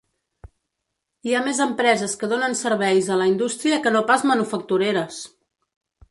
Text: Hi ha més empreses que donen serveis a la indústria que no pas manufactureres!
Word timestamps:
Hi 1.27 1.33
ha 1.33 1.41
més 1.47 1.59
empreses 1.65 2.15
que 2.21 2.29
donen 2.31 2.57
serveis 2.61 3.09
a 3.15 3.17
la 3.19 3.27
indústria 3.33 3.77
que 3.83 3.91
no 3.97 4.01
pas 4.13 4.25
manufactureres! 4.31 5.21